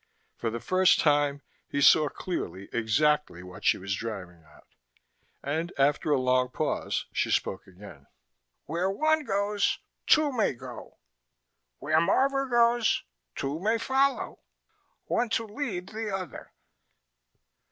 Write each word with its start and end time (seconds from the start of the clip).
For 0.35 0.49
the 0.49 0.59
first 0.59 0.99
time, 0.99 1.43
he 1.69 1.79
saw 1.79 2.09
clearly 2.09 2.69
exactly 2.73 3.43
what 3.43 3.63
she 3.63 3.77
was 3.77 3.93
driving 3.95 4.43
at. 4.51 4.63
And 5.43 5.71
after 5.77 6.09
a 6.09 6.17
long 6.19 6.49
pause, 6.49 7.05
she 7.13 7.29
spoke 7.29 7.67
again. 7.67 8.07
"Where 8.65 8.89
one 8.89 9.23
goes, 9.25 9.77
two 10.07 10.31
may 10.31 10.53
go. 10.53 10.97
Where 11.77 12.01
Marvor 12.01 12.49
goes, 12.49 13.03
two 13.35 13.59
may 13.59 13.77
follow, 13.77 14.39
one 15.05 15.29
to 15.37 15.45
lead 15.45 15.89
the 15.89 16.09
other." 16.11 16.51